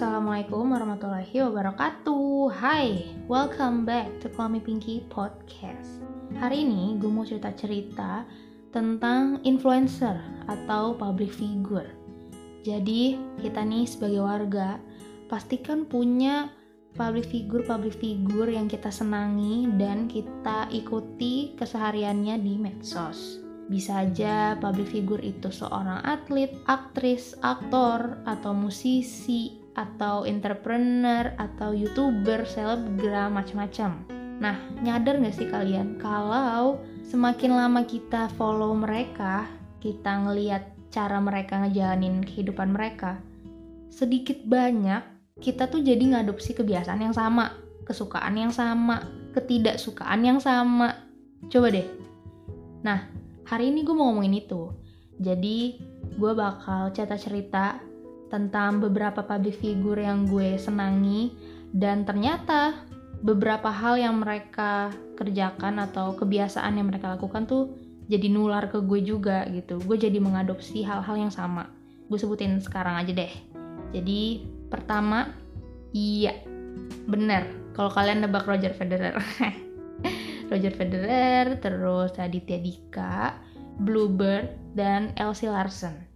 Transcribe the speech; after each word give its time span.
Assalamualaikum 0.00 0.72
warahmatullahi 0.72 1.44
wabarakatuh. 1.44 2.56
Hai, 2.56 3.04
welcome 3.28 3.84
back 3.84 4.08
to 4.24 4.32
Call 4.32 4.48
Me 4.48 4.56
Pinky 4.56 5.04
Podcast. 5.12 6.00
Hari 6.40 6.64
ini 6.64 6.96
gue 6.96 7.12
mau 7.12 7.20
cerita-cerita 7.20 8.24
tentang 8.72 9.44
influencer 9.44 10.16
atau 10.48 10.96
public 10.96 11.28
figure. 11.36 11.92
Jadi 12.64 13.20
kita 13.44 13.60
nih 13.60 13.84
sebagai 13.84 14.24
warga 14.24 14.80
pastikan 15.28 15.84
punya 15.84 16.48
public 16.96 17.28
figure 17.28 17.68
public 17.68 17.92
figure 18.00 18.48
yang 18.48 18.72
kita 18.72 18.88
senangi 18.88 19.68
dan 19.76 20.08
kita 20.08 20.64
ikuti 20.72 21.52
kesehariannya 21.60 22.40
di 22.40 22.56
medsos. 22.56 23.36
Bisa 23.68 24.08
aja 24.08 24.56
public 24.56 24.96
figure 24.96 25.20
itu 25.20 25.52
seorang 25.52 26.00
atlet, 26.08 26.56
aktris, 26.64 27.36
aktor, 27.44 28.16
atau 28.24 28.56
musisi, 28.56 29.59
atau 29.74 30.26
entrepreneur, 30.26 31.30
atau 31.38 31.70
youtuber, 31.74 32.42
selebgram, 32.46 33.34
macam-macam. 33.34 34.02
Nah, 34.40 34.56
nyadar 34.80 35.20
gak 35.20 35.36
sih 35.36 35.48
kalian 35.52 36.00
kalau 36.00 36.80
semakin 37.04 37.54
lama 37.54 37.84
kita 37.84 38.32
follow 38.34 38.72
mereka, 38.72 39.46
kita 39.78 40.26
ngeliat 40.26 40.64
cara 40.90 41.22
mereka 41.22 41.62
ngejalanin 41.62 42.24
kehidupan 42.24 42.74
mereka, 42.74 43.20
sedikit 43.92 44.42
banyak 44.48 45.02
kita 45.40 45.70
tuh 45.72 45.80
jadi 45.80 46.00
ngadopsi 46.00 46.52
kebiasaan 46.52 47.00
yang 47.00 47.16
sama, 47.16 47.56
kesukaan 47.88 48.36
yang 48.36 48.52
sama, 48.52 49.08
ketidaksukaan 49.32 50.20
yang 50.20 50.36
sama. 50.36 51.00
Coba 51.48 51.72
deh. 51.72 51.88
Nah, 52.84 53.08
hari 53.48 53.72
ini 53.72 53.80
gue 53.80 53.94
mau 53.96 54.12
ngomongin 54.12 54.36
itu. 54.44 54.68
Jadi, 55.16 55.80
gue 56.16 56.32
bakal 56.36 56.92
cerita-cerita 56.92 57.89
tentang 58.30 58.78
beberapa 58.78 59.26
public 59.26 59.58
figure 59.58 60.00
yang 60.00 60.30
gue 60.30 60.54
senangi 60.56 61.34
dan 61.74 62.06
ternyata 62.06 62.86
beberapa 63.20 63.68
hal 63.68 64.00
yang 64.00 64.22
mereka 64.22 64.88
kerjakan 65.18 65.82
atau 65.84 66.16
kebiasaan 66.16 66.80
yang 66.80 66.88
mereka 66.88 67.12
lakukan 67.12 67.44
tuh 67.44 67.76
jadi 68.10 68.26
nular 68.26 68.66
ke 68.66 68.82
gue 68.82 69.00
juga 69.06 69.46
gitu. 69.54 69.78
Gue 69.86 69.94
jadi 69.94 70.18
mengadopsi 70.18 70.82
hal-hal 70.82 71.14
yang 71.14 71.30
sama. 71.30 71.70
Gue 72.10 72.18
sebutin 72.18 72.58
sekarang 72.58 72.98
aja 72.98 73.14
deh. 73.14 73.30
Jadi, 73.94 74.42
pertama, 74.66 75.30
iya, 75.94 76.42
bener. 77.06 77.46
Kalau 77.78 77.86
kalian 77.94 78.26
nebak 78.26 78.50
Roger 78.50 78.74
Federer. 78.74 79.14
Roger 80.50 80.74
Federer, 80.74 81.62
terus 81.62 82.10
Aditya 82.18 82.58
Dika, 82.58 83.38
Bluebird, 83.78 84.58
dan 84.74 85.14
Elsie 85.14 85.46
Larsen. 85.46 86.09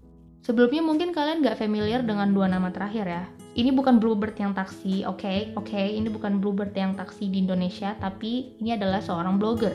Sebelumnya 0.45 0.85
mungkin 0.85 1.17
kalian 1.17 1.41
gak 1.41 1.57
familiar 1.57 2.05
dengan 2.05 2.29
dua 2.37 2.45
nama 2.53 2.69
terakhir 2.69 3.09
ya. 3.09 3.25
Ini 3.57 3.73
bukan 3.73 3.97
Bluebird 3.97 4.37
yang 4.37 4.53
taksi, 4.53 5.09
oke, 5.09 5.25
okay, 5.25 5.57
oke, 5.57 5.73
okay, 5.73 5.97
ini 5.97 6.13
bukan 6.13 6.37
Bluebird 6.37 6.77
yang 6.77 6.93
taksi 6.93 7.33
di 7.33 7.41
Indonesia, 7.41 7.97
tapi 7.97 8.53
ini 8.61 8.77
adalah 8.77 9.01
seorang 9.01 9.41
blogger. 9.41 9.73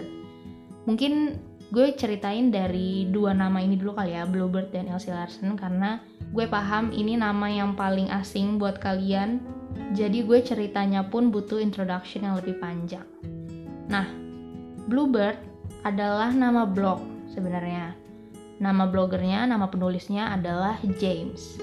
Mungkin 0.86 1.42
gue 1.74 1.90
ceritain 1.98 2.54
dari 2.54 3.10
dua 3.10 3.34
nama 3.34 3.58
ini 3.66 3.82
dulu 3.82 3.98
kali 3.98 4.14
ya, 4.14 4.30
Bluebird 4.30 4.70
dan 4.70 4.92
Elsie 4.94 5.10
Larsen, 5.10 5.58
karena 5.58 6.06
gue 6.36 6.46
paham 6.46 6.94
ini 6.94 7.18
nama 7.18 7.50
yang 7.50 7.74
paling 7.74 8.12
asing 8.14 8.62
buat 8.62 8.78
kalian, 8.78 9.42
jadi 9.98 10.22
gue 10.22 10.38
ceritanya 10.46 11.02
pun 11.02 11.34
butuh 11.34 11.58
introduction 11.58 12.30
yang 12.30 12.38
lebih 12.38 12.62
panjang. 12.62 13.08
Nah, 13.90 14.06
Bluebird 14.86 15.40
adalah 15.82 16.30
nama 16.30 16.68
blog 16.68 17.02
sebenarnya. 17.32 17.99
Nama 18.60 18.92
blogernya, 18.92 19.48
nama 19.48 19.72
penulisnya 19.72 20.36
adalah 20.36 20.76
James. 21.00 21.60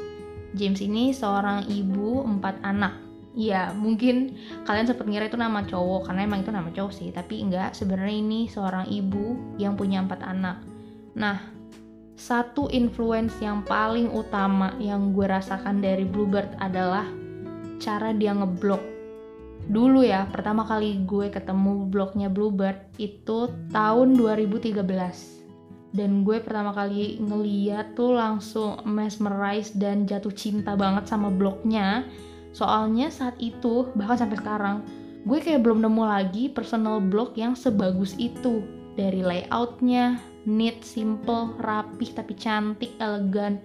James 0.56 0.80
ini 0.80 1.12
seorang 1.12 1.68
ibu 1.68 2.24
empat 2.24 2.64
anak. 2.64 2.96
Ya, 3.36 3.68
mungkin 3.76 4.40
kalian 4.64 4.88
sempat 4.88 5.04
ngira 5.04 5.28
itu 5.28 5.36
nama 5.36 5.60
cowok 5.60 6.08
karena 6.08 6.24
emang 6.24 6.40
itu 6.40 6.48
nama 6.48 6.72
cowok 6.72 6.92
sih, 6.96 7.12
tapi 7.12 7.44
enggak, 7.44 7.76
sebenarnya 7.76 8.16
ini 8.16 8.40
seorang 8.48 8.88
ibu 8.88 9.36
yang 9.60 9.76
punya 9.76 10.00
empat 10.00 10.24
anak. 10.24 10.64
Nah, 11.12 11.36
satu 12.16 12.72
influence 12.72 13.36
yang 13.44 13.60
paling 13.60 14.08
utama 14.08 14.72
yang 14.80 15.12
gue 15.12 15.28
rasakan 15.28 15.84
dari 15.84 16.08
Bluebird 16.08 16.56
adalah 16.56 17.04
cara 17.76 18.16
dia 18.16 18.32
ngeblok 18.32 18.96
dulu 19.66 20.06
ya 20.06 20.30
pertama 20.30 20.62
kali 20.62 21.02
gue 21.02 21.26
ketemu 21.26 21.90
blognya 21.90 22.30
Bluebird 22.30 22.86
itu 23.02 23.50
tahun 23.74 24.14
2013 24.14 25.45
dan 25.96 26.28
gue 26.28 26.36
pertama 26.44 26.76
kali 26.76 27.16
ngeliat 27.16 27.96
tuh 27.96 28.12
langsung 28.12 28.76
mesmerize 28.84 29.72
dan 29.72 30.04
jatuh 30.04 30.30
cinta 30.36 30.76
banget 30.76 31.08
sama 31.08 31.32
blognya. 31.32 32.04
Soalnya 32.52 33.08
saat 33.08 33.40
itu 33.40 33.88
bahkan 33.96 34.20
sampai 34.20 34.36
sekarang 34.36 34.76
gue 35.24 35.40
kayak 35.40 35.64
belum 35.64 35.80
nemu 35.80 36.04
lagi 36.04 36.44
personal 36.52 37.00
blog 37.00 37.32
yang 37.40 37.56
sebagus 37.56 38.12
itu. 38.20 38.60
Dari 38.96 39.20
layoutnya 39.20 40.20
neat, 40.48 40.80
simple, 40.80 41.56
rapih 41.60 42.12
tapi 42.12 42.32
cantik, 42.36 42.92
elegan. 43.00 43.60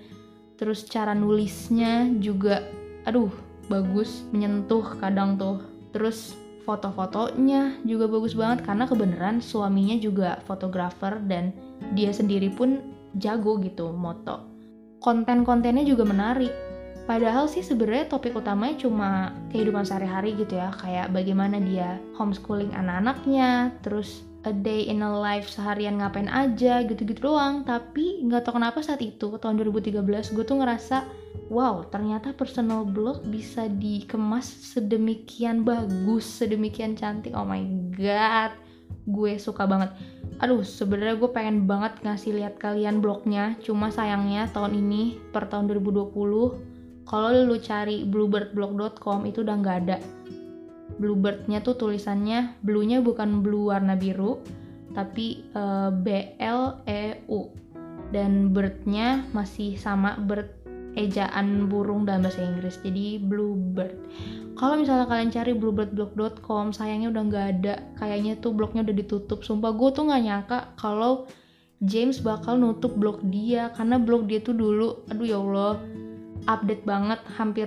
Terus 0.55 0.87
cara 0.87 1.11
nulisnya 1.11 2.07
juga 2.19 2.63
aduh 3.03 3.31
bagus 3.67 4.23
menyentuh 4.31 4.99
kadang 5.03 5.35
tuh. 5.35 5.59
Terus 5.91 6.39
foto-fotonya 6.63 7.83
juga 7.83 8.07
bagus 8.07 8.37
banget 8.37 8.63
karena 8.63 8.85
kebenaran 8.87 9.43
suaminya 9.43 9.97
juga 9.97 10.39
fotografer 10.45 11.19
dan 11.25 11.51
dia 11.93 12.13
sendiri 12.13 12.53
pun 12.53 12.79
jago 13.19 13.59
gitu 13.59 13.91
moto. 13.91 14.47
Konten-kontennya 15.01 15.83
juga 15.83 16.05
menarik. 16.05 16.53
Padahal 17.09 17.49
sih 17.49 17.65
sebenarnya 17.65 18.07
topik 18.07 18.37
utamanya 18.37 18.77
cuma 18.77 19.33
kehidupan 19.49 19.83
sehari-hari 19.83 20.37
gitu 20.37 20.55
ya. 20.55 20.69
Kayak 20.77 21.11
bagaimana 21.11 21.57
dia 21.57 21.97
homeschooling 22.15 22.71
anak-anaknya 22.77 23.73
terus 23.81 24.21
a 24.45 24.53
day 24.53 24.89
in 24.89 25.05
a 25.05 25.09
life 25.09 25.49
seharian 25.49 25.97
ngapain 25.99 26.29
aja 26.29 26.85
gitu-gitu 26.85 27.25
doang. 27.25 27.65
Tapi 27.65 28.21
nggak 28.29 28.45
tau 28.45 28.55
kenapa 28.55 28.85
saat 28.85 29.01
itu 29.01 29.35
tahun 29.41 29.57
2013 29.59 30.05
gue 30.37 30.45
tuh 30.45 30.61
ngerasa 30.61 31.03
wow 31.49 31.83
ternyata 31.89 32.31
personal 32.37 32.85
blog 32.85 33.25
bisa 33.27 33.65
dikemas 33.67 34.45
sedemikian 34.45 35.65
bagus 35.65 36.23
sedemikian 36.29 36.93
cantik. 36.93 37.33
Oh 37.33 37.43
my 37.43 37.65
god 37.97 38.53
gue 39.07 39.37
suka 39.41 39.65
banget. 39.65 39.91
Aduh 40.41 40.61
sebenarnya 40.61 41.17
gue 41.17 41.29
pengen 41.29 41.65
banget 41.65 41.99
ngasih 42.05 42.37
lihat 42.37 42.61
kalian 42.61 43.03
blognya. 43.03 43.57
Cuma 43.61 43.89
sayangnya 43.89 44.49
tahun 44.53 44.77
ini 44.77 45.19
per 45.33 45.49
tahun 45.49 45.69
2020 45.69 46.13
kalau 47.05 47.29
lu 47.33 47.57
cari 47.57 48.07
bluebirdblog.com 48.07 49.25
itu 49.25 49.41
udah 49.43 49.55
nggak 49.57 49.77
ada. 49.85 49.97
Bluebirdnya 51.01 51.65
tuh 51.65 51.75
tulisannya 51.75 52.61
bluenya 52.61 53.01
bukan 53.01 53.41
blue 53.41 53.73
warna 53.73 53.97
biru 53.97 54.37
tapi 54.91 55.47
uh, 55.55 55.89
B 55.89 56.37
L 56.37 56.83
E 56.85 57.25
U. 57.31 57.49
Dan 58.11 58.51
birdnya 58.51 59.23
masih 59.31 59.79
sama 59.79 60.19
bird 60.19 60.60
ejaan 60.99 61.71
burung 61.71 62.03
dalam 62.03 62.27
bahasa 62.27 62.43
Inggris 62.43 62.79
jadi 62.83 63.21
bluebird. 63.21 63.95
Kalau 64.59 64.75
misalnya 64.75 65.07
kalian 65.07 65.31
cari 65.31 65.51
bluebirdblog.com 65.55 66.75
sayangnya 66.75 67.09
udah 67.15 67.23
nggak 67.31 67.45
ada. 67.59 67.75
Kayaknya 67.95 68.33
tuh 68.43 68.51
blognya 68.51 68.83
udah 68.83 68.95
ditutup. 68.95 69.39
Sumpah 69.41 69.71
gue 69.71 69.89
tuh 69.95 70.03
nggak 70.11 70.21
nyangka 70.21 70.59
kalau 70.75 71.25
James 71.81 72.21
bakal 72.21 72.61
nutup 72.61 72.93
blog 72.93 73.23
dia 73.33 73.73
karena 73.73 73.97
blog 73.97 74.29
dia 74.29 74.37
tuh 74.37 74.53
dulu 74.53 75.01
aduh 75.09 75.25
ya 75.25 75.41
Allah 75.41 75.81
update 76.45 76.85
banget 76.85 77.17
hampir 77.41 77.65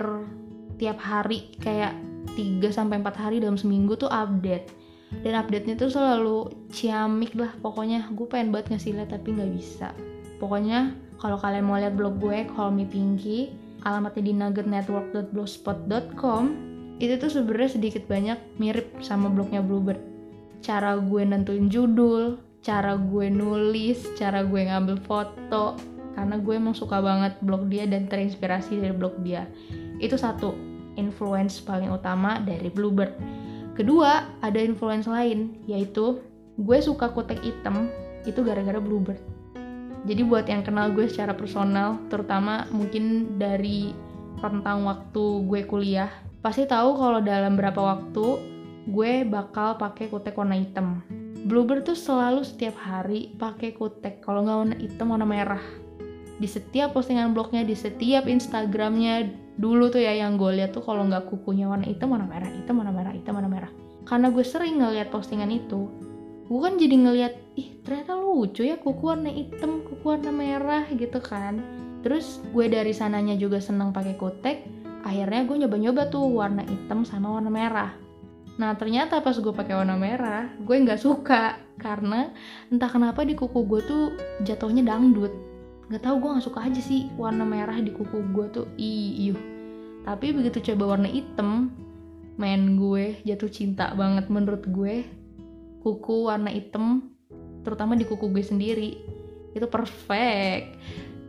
tiap 0.79 1.03
hari 1.03 1.51
kayak 1.59 1.99
3 2.39 2.63
sampai 2.71 3.03
4 3.03 3.11
hari 3.11 3.37
dalam 3.43 3.59
seminggu 3.59 3.97
tuh 3.99 4.11
update. 4.11 4.71
Dan 5.15 5.37
update-nya 5.39 5.79
tuh 5.79 5.87
selalu 5.87 6.67
ciamik 6.69 7.33
lah 7.39 7.55
pokoknya. 7.63 8.11
Gue 8.11 8.27
pengen 8.27 8.51
banget 8.51 8.75
ngasih 8.75 8.99
lihat 8.99 9.09
tapi 9.15 9.31
nggak 9.33 9.51
bisa 9.55 9.95
pokoknya 10.37 10.93
kalau 11.19 11.37
kalian 11.39 11.65
mau 11.65 11.77
lihat 11.79 11.95
blog 11.95 12.19
gue, 12.19 12.43
Call 12.53 12.71
Me 12.75 12.85
Pinky, 12.85 13.49
alamatnya 13.87 14.23
di 14.29 14.33
nuggetnetwork.blogspot.com, 14.35 16.43
itu 16.99 17.17
tuh 17.19 17.29
sebenarnya 17.31 17.69
sedikit 17.79 18.03
banyak 18.07 18.37
mirip 18.59 18.87
sama 18.99 19.29
blognya 19.31 19.61
Bluebird. 19.63 19.99
Cara 20.59 20.97
gue 20.99 21.23
nentuin 21.23 21.71
judul, 21.71 22.35
cara 22.65 22.97
gue 22.99 23.29
nulis, 23.31 24.03
cara 24.19 24.43
gue 24.43 24.65
ngambil 24.67 24.97
foto, 25.07 25.79
karena 26.15 26.39
gue 26.39 26.55
emang 26.55 26.73
suka 26.75 26.99
banget 26.99 27.35
blog 27.43 27.67
dia 27.71 27.87
dan 27.87 28.07
terinspirasi 28.11 28.79
dari 28.79 28.93
blog 28.95 29.13
dia. 29.23 29.47
Itu 30.03 30.17
satu, 30.19 30.55
influence 30.99 31.63
paling 31.63 31.91
utama 31.91 32.39
dari 32.43 32.69
Bluebird. 32.71 33.13
Kedua, 33.75 34.23
ada 34.39 34.59
influence 34.59 35.07
lain, 35.07 35.55
yaitu 35.67 36.19
gue 36.55 36.79
suka 36.79 37.11
kutek 37.11 37.43
item 37.43 37.91
itu 38.23 38.39
gara-gara 38.43 38.79
Bluebird 38.79 39.34
jadi 40.05 40.21
buat 40.21 40.45
yang 40.45 40.61
kenal 40.61 40.93
gue 40.93 41.09
secara 41.09 41.33
personal 41.33 41.97
terutama 42.07 42.69
mungkin 42.69 43.35
dari 43.41 43.91
rentang 44.39 44.85
waktu 44.85 45.23
gue 45.49 45.61
kuliah 45.65 46.09
pasti 46.45 46.69
tahu 46.69 46.93
kalau 46.93 47.19
dalam 47.25 47.57
berapa 47.57 47.81
waktu 47.81 48.53
gue 48.85 49.25
bakal 49.25 49.81
pakai 49.81 50.13
kutek 50.13 50.37
warna 50.37 50.61
hitam. 50.61 51.01
Bluebird 51.45 51.89
tuh 51.89 51.97
selalu 51.97 52.45
setiap 52.45 52.77
hari 52.77 53.33
pakai 53.37 53.73
kutek 53.73 54.21
kalau 54.21 54.45
nggak 54.45 54.57
warna 54.61 54.75
hitam 54.77 55.09
warna 55.09 55.25
merah. 55.25 55.63
Di 56.37 56.45
setiap 56.45 56.93
postingan 56.93 57.33
blognya 57.33 57.65
di 57.65 57.73
setiap 57.73 58.29
instagramnya 58.29 59.25
dulu 59.57 59.89
tuh 59.89 60.05
ya 60.05 60.13
yang 60.13 60.37
gue 60.37 60.53
lihat 60.53 60.77
tuh 60.77 60.85
kalau 60.85 61.01
nggak 61.09 61.33
kukunya 61.33 61.65
warna 61.65 61.89
hitam 61.89 62.13
warna 62.13 62.29
merah 62.29 62.49
hitam 62.53 62.77
warna 62.77 62.93
merah 62.93 63.13
hitam 63.13 63.33
warna 63.33 63.49
merah. 63.49 63.71
Karena 64.05 64.29
gue 64.29 64.45
sering 64.45 64.77
ngeliat 64.77 65.09
postingan 65.09 65.49
itu 65.49 65.89
gue 66.45 66.59
kan 66.61 66.77
jadi 66.77 66.95
ngeliat 67.01 67.33
ih 67.57 67.81
ternyata 67.81 68.13
lucu 68.21 68.61
ya 68.61 68.77
kuku 68.77 69.01
warna 69.01 69.33
hitam 69.33 69.81
kuku 69.81 70.05
warna 70.05 70.29
merah 70.29 70.85
gitu 70.93 71.17
kan. 71.17 71.61
Terus 72.05 72.37
gue 72.53 72.69
dari 72.69 72.93
sananya 72.93 73.33
juga 73.33 73.57
seneng 73.57 73.89
pakai 73.89 74.13
kutek 74.13 74.57
akhirnya 75.05 75.45
gue 75.45 75.57
nyoba-nyoba 75.65 76.09
tuh 76.09 76.25
warna 76.29 76.61
hitam 76.65 77.01
sama 77.01 77.33
warna 77.33 77.49
merah. 77.49 77.91
Nah 78.61 78.77
ternyata 78.77 79.19
pas 79.25 79.33
gue 79.33 79.53
pakai 79.53 79.73
warna 79.73 79.97
merah 79.97 80.47
gue 80.61 80.75
nggak 80.75 81.01
suka 81.01 81.57
karena 81.81 82.29
entah 82.69 82.87
kenapa 82.93 83.25
di 83.25 83.33
kuku 83.33 83.65
gue 83.65 83.81
tuh 83.85 84.03
jatuhnya 84.45 84.85
dangdut. 84.85 85.33
Nggak 85.89 86.01
tahu 86.05 86.15
gue 86.21 86.29
nggak 86.37 86.45
suka 86.45 86.59
aja 86.61 86.81
sih 86.81 87.09
warna 87.17 87.41
merah 87.41 87.77
di 87.81 87.89
kuku 87.89 88.21
gue 88.33 88.45
tuh. 88.53 88.67
Iyuh 88.77 89.55
tapi 90.05 90.29
begitu 90.31 90.61
coba 90.71 90.95
warna 90.95 91.09
hitam 91.09 91.73
main 92.37 92.77
gue 92.77 93.17
jatuh 93.25 93.49
cinta 93.49 93.91
banget 93.97 94.29
menurut 94.29 94.61
gue 94.69 95.01
kuku 95.85 96.33
warna 96.33 96.49
hitam 96.49 97.13
terutama 97.61 97.93
di 97.93 98.09
kuku 98.09 98.33
gue 98.33 98.41
sendiri 98.41 98.91
itu 99.53 99.67
perfect. 99.69 100.81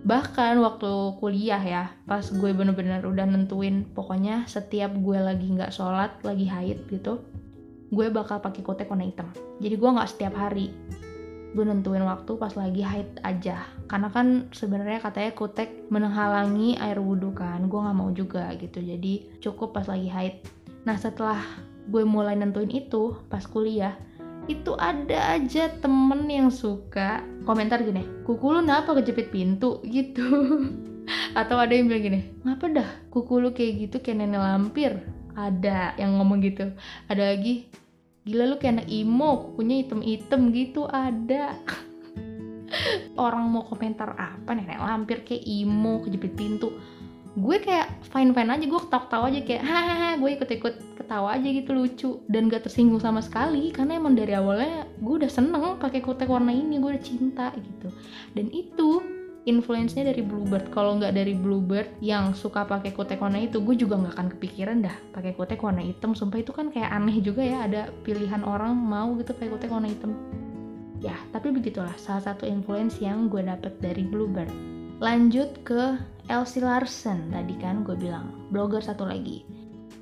Bahkan 0.07 0.63
waktu 0.63 0.91
kuliah 1.21 1.61
ya 1.61 1.85
pas 2.09 2.25
gue 2.25 2.51
bener-bener 2.57 3.05
udah 3.05 3.27
nentuin 3.29 3.85
pokoknya 3.93 4.49
setiap 4.49 4.97
gue 4.97 5.19
lagi 5.21 5.45
nggak 5.53 5.75
sholat 5.75 6.17
lagi 6.25 6.49
haid 6.49 6.89
gitu 6.89 7.21
gue 7.91 8.07
bakal 8.11 8.43
pakai 8.43 8.63
kotek 8.65 8.91
warna 8.91 9.07
hitam. 9.07 9.29
Jadi 9.61 9.75
gue 9.77 9.91
nggak 9.93 10.11
setiap 10.11 10.35
hari 10.35 10.73
gue 11.55 11.65
nentuin 11.65 12.05
waktu 12.05 12.33
pas 12.37 12.53
lagi 12.57 12.83
haid 12.83 13.23
aja. 13.23 13.63
Karena 13.87 14.09
kan 14.11 14.51
sebenarnya 14.51 15.01
katanya 15.05 15.33
kutek 15.37 15.89
menghalangi 15.93 16.81
air 16.81 16.99
wudhu 16.99 17.33
kan 17.37 17.69
gue 17.69 17.79
nggak 17.79 17.97
mau 17.97 18.11
juga 18.11 18.51
gitu. 18.59 18.83
Jadi 18.83 19.39
cukup 19.39 19.77
pas 19.77 19.87
lagi 19.87 20.11
haid. 20.11 20.35
Nah 20.87 20.99
setelah 20.99 21.39
gue 21.87 22.03
mulai 22.03 22.35
nentuin 22.35 22.71
itu 22.71 23.15
pas 23.31 23.43
kuliah 23.47 23.95
itu 24.47 24.79
ada 24.79 25.35
aja 25.35 25.71
temen 25.83 26.31
yang 26.31 26.49
suka 26.55 27.23
komentar 27.43 27.83
gini 27.83 28.07
kuku 28.23 28.47
lu 28.55 28.63
kenapa 28.63 28.95
kejepit 28.99 29.31
pintu? 29.31 29.83
Gitu. 29.97 30.27
Atau 31.39 31.55
ada 31.55 31.71
yang 31.71 31.87
bilang 31.87 32.03
gini 32.03 32.21
ngapa 32.43 32.67
dah 32.71 32.89
kuku 33.15 33.35
lu 33.39 33.51
kayak 33.55 33.73
gitu 33.87 33.97
kayak 34.03 34.27
nenek 34.27 34.43
lampir? 34.43 34.93
Ada 35.37 35.95
yang 36.01 36.17
ngomong 36.19 36.41
gitu. 36.43 36.73
Ada 37.07 37.37
lagi 37.37 37.69
gila 38.27 38.51
lu 38.51 38.57
kayak 38.59 38.83
anak 38.83 38.89
imo 38.91 39.31
kukunya 39.51 39.87
item-item 39.87 40.41
gitu. 40.51 40.89
Ada. 40.91 41.55
Orang 43.23 43.55
mau 43.55 43.63
komentar 43.63 44.19
apa 44.19 44.51
nenek 44.57 44.83
lampir 44.83 45.23
kayak 45.23 45.47
imo 45.47 46.03
kejepit 46.03 46.35
pintu. 46.35 46.75
Gue 47.37 47.61
kayak 47.63 48.03
fine 48.11 48.33
fine 48.33 48.51
aja 48.51 48.65
gue 48.65 48.81
ketawa 48.81 49.03
ketawa 49.07 49.25
aja 49.29 49.41
kayak 49.45 49.63
hahaha 49.63 50.11
gue 50.19 50.31
ikut 50.41 50.51
ikut 50.57 50.75
ketawa 51.07 51.39
aja 51.39 51.47
gitu 51.47 51.71
lucu 51.71 52.11
dan 52.27 52.51
gak 52.51 52.67
tersinggung 52.67 52.99
sama 52.99 53.23
sekali 53.23 53.71
karena 53.71 54.03
emang 54.03 54.19
dari 54.19 54.35
awalnya 54.35 54.91
gue 54.99 55.15
udah 55.23 55.31
seneng 55.31 55.79
pakai 55.79 56.03
kutek 56.03 56.27
warna 56.27 56.51
ini 56.51 56.83
gue 56.83 56.91
udah 56.99 57.05
cinta 57.07 57.55
gitu 57.55 57.95
dan 58.35 58.51
itu 58.51 59.01
influence-nya 59.47 60.11
dari 60.11 60.27
Bluebird. 60.27 60.75
Kalau 60.75 60.99
nggak 60.99 61.15
dari 61.15 61.33
Bluebird 61.33 61.89
yang 62.03 62.35
suka 62.35 62.67
pakai 62.67 62.91
kutek 62.93 63.23
warna 63.23 63.47
itu, 63.47 63.63
gue 63.63 63.79
juga 63.79 63.95
nggak 63.97 64.15
akan 64.19 64.29
kepikiran 64.37 64.83
dah 64.83 64.97
pakai 65.15 65.33
kutek 65.39 65.63
warna 65.63 65.81
hitam. 65.81 66.13
Sumpah 66.19 66.43
itu 66.43 66.51
kan 66.51 66.69
kayak 66.69 66.91
aneh 66.91 67.23
juga 67.23 67.47
ya 67.47 67.65
ada 67.65 67.83
pilihan 68.03 68.43
orang 68.43 68.75
mau 68.75 69.15
gitu 69.17 69.33
pakai 69.33 69.51
kutek 69.55 69.71
warna 69.71 69.89
hitam. 69.89 70.13
Ya, 70.99 71.15
tapi 71.31 71.55
begitulah 71.55 71.95
salah 71.95 72.27
satu 72.27 72.45
influence 72.45 72.99
yang 72.99 73.31
gue 73.31 73.41
dapet 73.47 73.79
dari 73.79 74.03
Bluebird. 74.03 74.51
Lanjut 74.99 75.63
ke 75.63 75.95
Elsie 76.27 76.67
Larsen 76.67 77.31
tadi 77.31 77.55
kan 77.63 77.87
gue 77.87 77.95
bilang, 77.95 78.51
blogger 78.51 78.83
satu 78.83 79.07
lagi. 79.07 79.47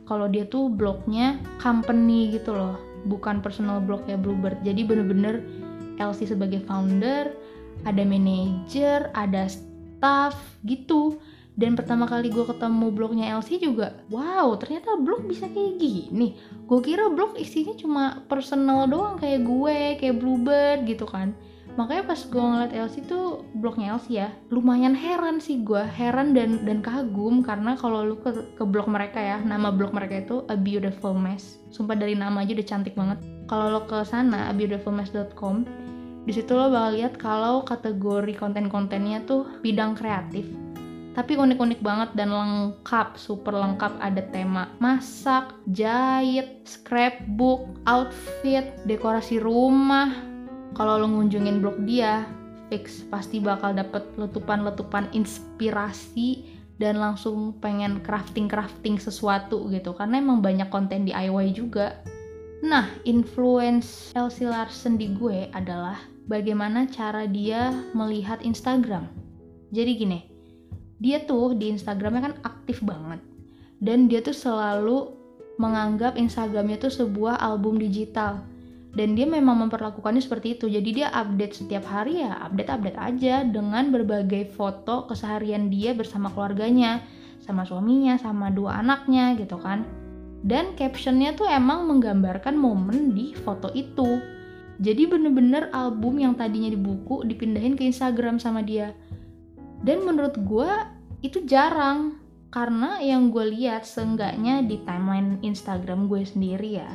Kalau 0.04 0.28
dia 0.28 0.44
tuh 0.44 0.68
blognya 0.68 1.40
company 1.60 2.36
gitu 2.36 2.52
loh, 2.52 2.76
bukan 3.08 3.40
personal 3.40 3.80
blog 3.80 4.04
ya 4.04 4.20
Bluebird. 4.20 4.60
Jadi 4.60 4.84
bener-bener 4.84 5.40
Elsie 5.96 6.28
sebagai 6.28 6.60
founder, 6.64 7.32
ada 7.88 8.02
manajer, 8.04 9.08
ada 9.16 9.48
staff 9.48 10.36
gitu. 10.68 11.16
Dan 11.54 11.78
pertama 11.78 12.10
kali 12.10 12.34
gue 12.34 12.42
ketemu 12.42 12.90
blognya 12.90 13.30
Elsie 13.30 13.62
juga, 13.62 13.94
wow 14.10 14.58
ternyata 14.58 14.98
blog 14.98 15.30
bisa 15.30 15.46
kayak 15.46 15.78
gini. 15.78 16.34
Gue 16.66 16.82
kira 16.82 17.06
blog 17.14 17.38
isinya 17.38 17.78
cuma 17.78 18.26
personal 18.26 18.90
doang 18.90 19.22
kayak 19.22 19.46
gue, 19.46 19.78
kayak 20.02 20.18
Bluebird 20.18 20.82
gitu 20.82 21.06
kan. 21.06 21.30
Makanya 21.74 22.06
pas 22.06 22.20
gue 22.22 22.38
ngeliat 22.38 22.72
Elsie 22.72 23.02
tuh 23.02 23.42
blognya 23.58 23.98
Elsie 23.98 24.22
ya, 24.22 24.28
lumayan 24.54 24.94
heran 24.94 25.42
sih 25.42 25.66
gue, 25.66 25.82
heran 25.82 26.30
dan 26.30 26.62
dan 26.62 26.78
kagum 26.78 27.42
karena 27.42 27.74
kalau 27.74 28.06
lu 28.06 28.16
ke, 28.22 28.30
ke 28.54 28.62
blog 28.62 28.86
mereka 28.86 29.18
ya, 29.18 29.42
nama 29.42 29.74
blog 29.74 29.90
mereka 29.90 30.22
itu 30.22 30.46
A 30.46 30.54
Beautiful 30.54 31.18
Mess. 31.18 31.58
Sumpah 31.74 31.98
dari 31.98 32.14
nama 32.14 32.46
aja 32.46 32.54
udah 32.54 32.66
cantik 32.66 32.94
banget. 32.94 33.18
Kalau 33.50 33.74
lo 33.74 33.82
ke 33.90 34.06
sana, 34.06 34.54
abeautifulmess.com, 34.54 35.66
di 36.22 36.32
situ 36.32 36.54
lo 36.54 36.70
bakal 36.70 36.94
lihat 36.94 37.14
kalau 37.18 37.66
kategori 37.66 38.38
konten-kontennya 38.38 39.26
tuh 39.26 39.42
bidang 39.60 39.98
kreatif 39.98 40.46
tapi 41.14 41.38
unik-unik 41.38 41.78
banget 41.78 42.10
dan 42.18 42.34
lengkap, 42.34 43.14
super 43.14 43.54
lengkap 43.54 44.02
ada 44.02 44.22
tema 44.34 44.66
masak, 44.82 45.54
jahit, 45.70 46.66
scrapbook, 46.66 47.70
outfit, 47.86 48.74
dekorasi 48.82 49.38
rumah. 49.38 50.33
Kalau 50.74 50.98
lo 50.98 51.06
ngunjungin 51.06 51.62
blog 51.62 51.86
dia, 51.86 52.26
fix 52.66 53.06
pasti 53.06 53.38
bakal 53.38 53.78
dapet 53.78 54.02
letupan-letupan 54.18 55.06
inspirasi 55.14 56.50
dan 56.82 56.98
langsung 56.98 57.54
pengen 57.62 58.02
crafting-crafting 58.02 58.98
sesuatu 58.98 59.70
gitu 59.70 59.94
karena 59.94 60.18
emang 60.18 60.42
banyak 60.42 60.66
konten 60.74 61.06
DIY 61.06 61.54
juga. 61.54 62.02
Nah, 62.66 62.90
influence 63.06 64.10
Elsie 64.18 64.50
Larsen 64.50 64.98
di 64.98 65.14
gue 65.14 65.46
adalah 65.54 66.00
bagaimana 66.26 66.90
cara 66.90 67.28
dia 67.30 67.70
melihat 67.94 68.42
Instagram. 68.42 69.06
Jadi 69.70 69.90
gini, 69.94 70.20
dia 70.98 71.22
tuh 71.22 71.54
di 71.54 71.70
Instagramnya 71.70 72.32
kan 72.32 72.34
aktif 72.42 72.82
banget. 72.82 73.20
Dan 73.78 74.08
dia 74.08 74.24
tuh 74.24 74.34
selalu 74.34 75.12
menganggap 75.60 76.18
Instagramnya 76.18 76.82
tuh 76.82 76.90
sebuah 76.90 77.38
album 77.38 77.78
digital. 77.78 78.42
Dan 78.94 79.18
dia 79.18 79.26
memang 79.26 79.66
memperlakukannya 79.66 80.22
seperti 80.22 80.54
itu. 80.58 80.70
Jadi 80.70 81.02
dia 81.02 81.10
update 81.10 81.66
setiap 81.66 81.82
hari 81.90 82.22
ya, 82.22 82.38
update-update 82.46 82.98
aja 82.98 83.42
dengan 83.42 83.90
berbagai 83.90 84.54
foto 84.54 85.10
keseharian 85.10 85.66
dia 85.66 85.98
bersama 85.98 86.30
keluarganya, 86.30 87.02
sama 87.42 87.66
suaminya, 87.66 88.14
sama 88.16 88.54
dua 88.54 88.78
anaknya 88.80 89.34
gitu 89.34 89.58
kan. 89.58 89.82
Dan 90.46 90.78
captionnya 90.78 91.34
tuh 91.34 91.50
emang 91.50 91.90
menggambarkan 91.90 92.54
momen 92.54 93.16
di 93.16 93.34
foto 93.34 93.72
itu 93.74 94.34
jadi 94.82 95.06
bener-bener 95.06 95.70
album 95.70 96.18
yang 96.18 96.34
tadinya 96.34 96.66
di 96.66 96.78
buku 96.78 97.22
dipindahin 97.22 97.78
ke 97.78 97.86
Instagram 97.86 98.42
sama 98.42 98.66
dia. 98.66 98.90
Dan 99.84 100.02
menurut 100.02 100.34
gue 100.42 100.70
itu 101.22 101.46
jarang 101.46 102.18
karena 102.50 102.98
yang 102.98 103.30
gue 103.30 103.44
lihat 103.54 103.86
seenggaknya 103.86 104.66
di 104.66 104.82
timeline 104.82 105.38
Instagram 105.46 106.10
gue 106.10 106.26
sendiri 106.26 106.82
ya. 106.82 106.90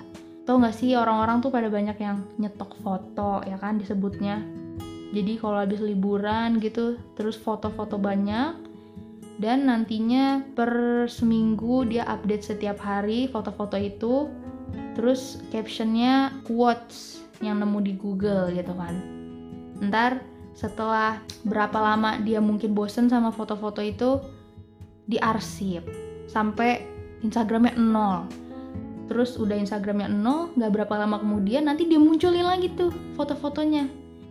Tau 0.50 0.58
gak 0.58 0.82
sih 0.82 0.98
orang-orang 0.98 1.46
tuh 1.46 1.53
pada 1.53 1.70
banyak 1.70 1.94
yang 2.01 2.25
nyetok 2.41 2.74
foto 2.82 3.46
ya 3.46 3.62
kan 3.62 3.77
disebutnya. 3.77 4.41
Jadi 5.13 5.38
kalau 5.38 5.62
habis 5.62 5.77
liburan 5.77 6.58
gitu 6.58 6.98
terus 7.13 7.38
foto-foto 7.38 8.01
banyak 8.01 8.58
dan 9.38 9.70
nantinya 9.70 10.41
per 10.58 11.06
seminggu 11.06 11.86
dia 11.86 12.01
update 12.10 12.50
setiap 12.50 12.82
hari 12.82 13.29
foto-foto 13.29 13.77
itu 13.77 14.25
terus 14.98 15.38
captionnya 15.53 16.34
quotes 16.50 17.22
yang 17.39 17.63
nemu 17.63 17.79
di 17.86 17.94
Google 17.96 18.51
gitu 18.51 18.75
kan 18.75 19.00
ntar 19.79 20.20
setelah 20.51 21.24
berapa 21.48 21.79
lama 21.79 22.20
dia 22.20 22.44
mungkin 22.44 22.75
bosen 22.75 23.08
sama 23.08 23.32
foto-foto 23.32 23.79
itu 23.79 24.20
diarsip 25.08 25.88
sampai 26.27 26.84
Instagramnya 27.24 27.79
nol 27.79 28.49
terus 29.10 29.36
udah 29.42 29.58
Instagramnya 29.58 30.08
nol 30.08 30.54
nggak 30.54 30.72
berapa 30.72 30.94
lama 31.01 31.18
kemudian 31.18 31.66
nanti 31.66 31.89
dia 31.89 31.98
munculin 31.98 32.46
lagi 32.46 32.70
tuh 32.78 32.94
foto-fotonya. 33.18 33.89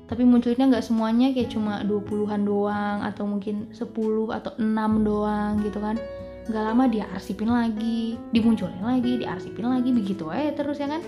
Tapi 0.09 0.25
munculnya 0.25 0.65
nggak 0.73 0.87
semuanya 0.87 1.37
kayak 1.37 1.53
cuma 1.53 1.85
20-an 1.85 2.43
doang 2.49 2.99
atau 3.05 3.29
mungkin 3.29 3.69
10 3.77 3.93
atau 4.33 4.53
6 4.57 4.65
doang 5.05 5.61
gitu 5.61 5.83
kan. 5.85 6.01
Nggak 6.49 6.65
lama 6.65 6.85
dia 6.89 7.05
arsipin 7.13 7.53
lagi 7.53 8.17
dimunculin 8.33 8.81
lagi 8.81 9.21
diarsipin 9.21 9.69
lagi 9.69 9.93
begitu 9.93 10.33
aja 10.33 10.57
terus 10.57 10.81
ya 10.81 10.89
kan. 10.89 11.05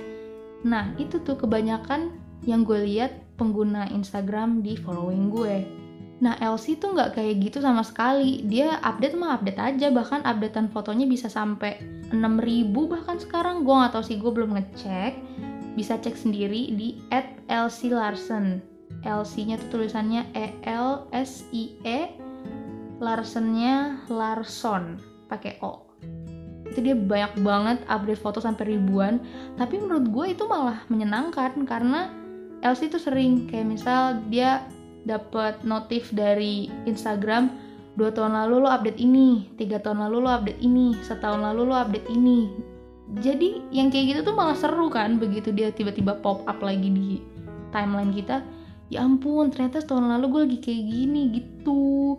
Nah, 0.61 0.93
itu 1.01 1.17
tuh 1.25 1.41
kebanyakan 1.41 2.13
yang 2.45 2.69
gue 2.69 2.85
lihat 2.85 3.17
pengguna 3.41 3.89
Instagram 3.89 4.61
di 4.61 4.77
following 4.77 5.33
gue. 5.33 5.57
Nah, 6.21 6.37
Elsie 6.37 6.77
tuh 6.77 6.93
nggak 6.93 7.17
kayak 7.17 7.35
gitu 7.41 7.59
sama 7.65 7.81
sekali. 7.81 8.45
Dia 8.45 8.77
update 8.85 9.17
mah 9.17 9.41
update 9.41 9.57
aja, 9.57 9.89
bahkan 9.89 10.21
updatean 10.25 10.69
fotonya 10.69 11.09
bisa 11.09 11.33
sampai 11.33 11.81
6000 12.13 12.93
bahkan 12.93 13.17
sekarang. 13.17 13.65
Gue 13.65 13.73
nggak 13.73 13.97
tahu 13.97 14.05
sih, 14.05 14.21
gue 14.21 14.29
belum 14.29 14.53
ngecek. 14.57 15.13
Bisa 15.75 15.97
cek 15.97 16.17
sendiri 16.21 16.77
di 16.77 17.01
Elsie 17.49 17.93
Larsen. 17.97 18.61
Elsie-nya 19.01 19.57
tuh 19.57 19.81
tulisannya 19.81 20.29
E 20.37 20.53
L 20.69 21.09
S 21.09 21.49
I 21.57 21.73
E, 21.89 22.01
Larsennya 23.01 24.05
Larson 24.13 25.01
pakai 25.25 25.57
O 25.65 25.91
itu 26.71 26.87
dia 26.87 26.95
banyak 26.95 27.43
banget 27.43 27.79
update 27.91 28.23
foto 28.23 28.39
sampai 28.39 28.79
ribuan 28.79 29.19
tapi 29.59 29.83
menurut 29.83 30.07
gue 30.07 30.27
itu 30.39 30.47
malah 30.47 30.87
menyenangkan 30.87 31.67
karena 31.67 32.15
Elsie 32.63 32.87
tuh 32.87 33.03
sering 33.03 33.51
kayak 33.51 33.67
misal 33.67 34.23
dia 34.31 34.63
dapat 35.05 35.65
notif 35.65 36.13
dari 36.13 36.69
Instagram 36.85 37.49
dua 37.99 38.15
tahun 38.15 38.33
lalu 38.33 38.65
lo 38.65 38.69
update 38.71 39.01
ini 39.01 39.51
tiga 39.59 39.83
tahun 39.83 40.07
lalu 40.09 40.17
lo 40.25 40.31
update 40.31 40.61
ini 40.63 40.97
setahun 41.05 41.41
lalu 41.43 41.63
lo 41.69 41.75
update 41.77 42.09
ini. 42.09 42.49
Jadi 43.19 43.75
yang 43.75 43.91
kayak 43.91 44.07
gitu 44.15 44.21
tuh 44.31 44.35
malah 44.39 44.55
seru 44.55 44.87
kan 44.87 45.19
begitu 45.19 45.51
dia 45.51 45.75
tiba-tiba 45.75 46.15
pop 46.23 46.47
up 46.47 46.63
lagi 46.63 46.87
di 46.87 47.19
timeline 47.75 48.15
kita 48.15 48.43
ya 48.91 49.07
ampun 49.07 49.51
ternyata 49.55 49.83
setahun 49.83 50.07
lalu 50.07 50.27
gue 50.31 50.41
lagi 50.47 50.59
kayak 50.63 50.83
gini 50.91 51.23
gitu 51.35 52.19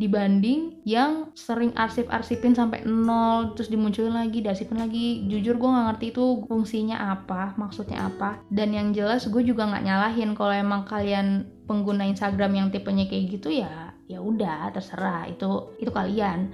dibanding 0.00 0.80
yang 0.88 1.28
sering 1.36 1.76
arsip-arsipin 1.76 2.56
sampai 2.56 2.80
nol 2.88 3.52
terus 3.52 3.68
dimunculin 3.68 4.16
lagi 4.16 4.40
diarsipin 4.40 4.80
lagi. 4.80 5.28
Jujur 5.28 5.60
gue 5.60 5.68
nggak 5.68 5.86
ngerti 5.92 6.06
itu 6.16 6.24
fungsinya 6.48 7.12
apa 7.12 7.52
maksudnya 7.60 8.08
apa. 8.08 8.40
Dan 8.48 8.72
yang 8.72 8.96
jelas 8.96 9.28
gue 9.28 9.42
juga 9.44 9.68
nggak 9.68 9.84
nyalahin. 9.84 10.32
Kalau 10.32 10.54
emang 10.54 10.88
kalian 10.88 11.44
pengguna 11.68 12.08
Instagram 12.08 12.52
yang 12.56 12.68
tipenya 12.72 13.04
kayak 13.08 13.24
gitu 13.36 13.52
ya 13.52 13.92
ya 14.08 14.18
udah 14.20 14.72
terserah. 14.72 15.28
Itu 15.28 15.76
itu 15.76 15.92
kalian. 15.92 16.48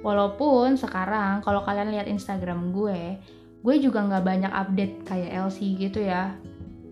Walaupun 0.00 0.78
sekarang 0.78 1.44
kalau 1.44 1.60
kalian 1.66 1.92
lihat 1.92 2.08
Instagram 2.08 2.72
gue 2.72 3.20
gue 3.58 3.74
juga 3.82 4.06
nggak 4.06 4.24
banyak 4.24 4.52
update 4.54 4.94
kayak 5.04 5.34
LC 5.48 5.76
gitu 5.76 6.00
ya. 6.00 6.32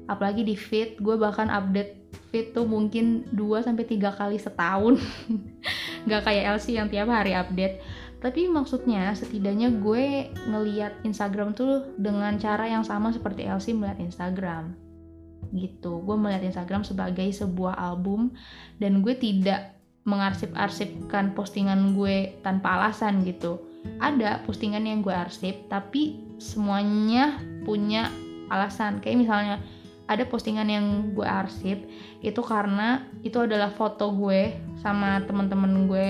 Apalagi 0.07 0.45
di 0.45 0.55
feed 0.55 1.01
gue 1.01 1.17
bahkan 1.17 1.49
update 1.49 2.07
feed 2.31 2.53
tuh 2.53 2.67
mungkin 2.67 3.27
2 3.33 3.65
sampai 3.65 3.85
3 3.87 4.19
kali 4.19 4.37
setahun 4.37 5.01
nggak 6.07 6.23
kayak 6.23 6.45
Elsie 6.57 6.79
yang 6.79 6.89
tiap 6.89 7.11
hari 7.11 7.35
update. 7.35 7.83
Tapi 8.17 8.49
maksudnya 8.49 9.13
setidaknya 9.13 9.69
gue 9.77 10.33
ngeliat 10.49 11.05
Instagram 11.05 11.53
tuh 11.53 11.93
dengan 12.01 12.41
cara 12.41 12.65
yang 12.65 12.83
sama 12.83 13.13
seperti 13.13 13.45
Elsie 13.45 13.77
melihat 13.77 14.01
Instagram. 14.01 14.73
Gitu. 15.53 16.01
Gue 16.03 16.17
melihat 16.17 16.43
Instagram 16.47 16.83
sebagai 16.83 17.29
sebuah 17.29 17.77
album 17.77 18.33
dan 18.81 19.05
gue 19.05 19.15
tidak 19.15 19.77
mengarsip-arsipkan 20.07 21.35
postingan 21.35 21.93
gue 21.99 22.39
tanpa 22.41 22.79
alasan 22.81 23.27
gitu. 23.27 23.61
Ada 23.99 24.43
postingan 24.47 24.87
yang 24.87 25.03
gue 25.03 25.13
arsip 25.13 25.67
tapi 25.69 26.19
semuanya 26.41 27.37
punya 27.67 28.09
alasan. 28.49 29.03
Kayak 29.03 29.19
misalnya 29.27 29.57
ada 30.07 30.23
postingan 30.27 30.71
yang 30.71 30.87
gue 31.15 31.27
arsip 31.27 31.83
itu 32.23 32.41
karena 32.43 33.07
itu 33.27 33.43
adalah 33.43 33.75
foto 33.75 34.15
gue 34.15 34.55
sama 34.79 35.23
temen-temen 35.27 35.91
gue 35.91 36.09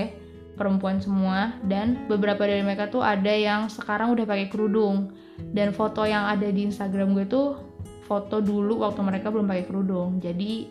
perempuan 0.57 0.97
semua 0.97 1.53
dan 1.69 2.09
beberapa 2.09 2.43
dari 2.49 2.65
mereka 2.65 2.89
tuh 2.89 3.05
ada 3.05 3.29
yang 3.29 3.69
sekarang 3.69 4.17
udah 4.17 4.25
pakai 4.25 4.49
kerudung. 4.49 5.13
Dan 5.37 5.69
foto 5.69 6.01
yang 6.01 6.25
ada 6.25 6.49
di 6.49 6.65
Instagram 6.65 7.13
gue 7.13 7.29
tuh 7.29 7.61
foto 8.09 8.41
dulu 8.41 8.81
waktu 8.81 9.05
mereka 9.05 9.29
belum 9.29 9.45
pakai 9.45 9.65
kerudung. 9.69 10.17
Jadi 10.17 10.65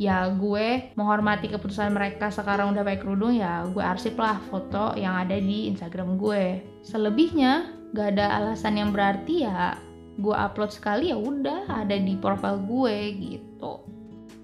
ya 0.00 0.24
gue 0.32 0.92
menghormati 0.96 1.52
keputusan 1.52 1.92
mereka 1.92 2.32
sekarang 2.32 2.72
udah 2.72 2.84
pakai 2.84 3.00
kerudung 3.00 3.32
ya 3.32 3.64
gue 3.64 3.80
arsip 3.80 4.18
lah 4.20 4.36
foto 4.48 4.96
yang 4.96 5.12
ada 5.12 5.36
di 5.36 5.68
Instagram 5.68 6.16
gue. 6.16 6.64
Selebihnya 6.80 7.76
gak 7.92 8.16
ada 8.16 8.40
alasan 8.40 8.80
yang 8.80 8.90
berarti 8.90 9.44
ya 9.44 9.76
gue 10.16 10.32
upload 10.32 10.72
sekali 10.72 11.12
ya 11.12 11.18
udah 11.18 11.68
ada 11.68 11.96
di 11.96 12.16
profile 12.16 12.60
gue 12.64 12.96
gitu. 13.16 13.84